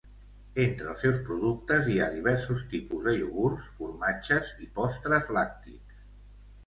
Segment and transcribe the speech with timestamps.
[0.61, 6.01] Entre els seus productes hi ha diversos tipus de iogurts, formatges i postres làctics.